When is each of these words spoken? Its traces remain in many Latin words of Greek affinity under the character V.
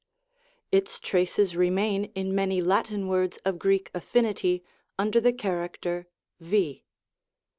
Its 0.71 0.99
traces 0.99 1.55
remain 1.55 2.05
in 2.15 2.33
many 2.33 2.59
Latin 2.59 3.07
words 3.07 3.37
of 3.45 3.59
Greek 3.59 3.91
affinity 3.93 4.63
under 4.97 5.21
the 5.21 5.31
character 5.31 6.07
V. 6.39 6.83